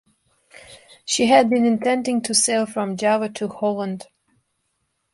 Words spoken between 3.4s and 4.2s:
Holland.